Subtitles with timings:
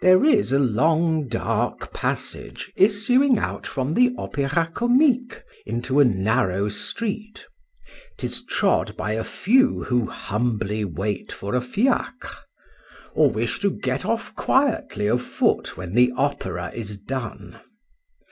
[0.00, 6.68] There is a long dark passage issuing out from the Opera Comique into a narrow
[6.68, 7.44] street;
[8.16, 12.28] 'tis trod by a few who humbly wait for a fiacre,
[13.12, 17.58] or wish to get off quietly o'foot when the opera is done.